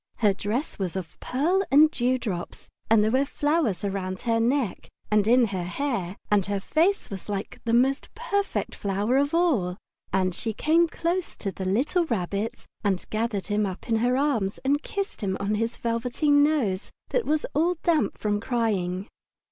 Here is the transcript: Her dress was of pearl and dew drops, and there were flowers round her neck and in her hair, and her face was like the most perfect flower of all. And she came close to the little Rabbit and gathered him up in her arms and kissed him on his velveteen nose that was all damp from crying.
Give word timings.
Her 0.17 0.33
dress 0.33 0.79
was 0.79 0.95
of 0.95 1.19
pearl 1.19 1.61
and 1.69 1.91
dew 1.91 2.17
drops, 2.17 2.67
and 2.89 3.03
there 3.03 3.11
were 3.11 3.23
flowers 3.23 3.83
round 3.83 4.21
her 4.21 4.39
neck 4.39 4.89
and 5.11 5.27
in 5.27 5.45
her 5.49 5.61
hair, 5.65 6.17
and 6.31 6.43
her 6.47 6.59
face 6.59 7.11
was 7.11 7.29
like 7.29 7.59
the 7.65 7.73
most 7.73 8.09
perfect 8.15 8.73
flower 8.73 9.17
of 9.17 9.35
all. 9.35 9.77
And 10.11 10.33
she 10.33 10.53
came 10.53 10.87
close 10.87 11.35
to 11.35 11.51
the 11.51 11.65
little 11.65 12.05
Rabbit 12.05 12.65
and 12.83 13.05
gathered 13.11 13.45
him 13.45 13.67
up 13.67 13.87
in 13.87 13.97
her 13.97 14.17
arms 14.17 14.57
and 14.65 14.81
kissed 14.81 15.21
him 15.21 15.37
on 15.39 15.53
his 15.53 15.77
velveteen 15.77 16.41
nose 16.43 16.89
that 17.09 17.25
was 17.25 17.45
all 17.53 17.75
damp 17.83 18.17
from 18.17 18.39
crying. 18.39 19.07